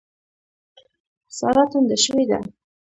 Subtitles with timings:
[1.37, 2.39] سارا ټنډه شوې ده.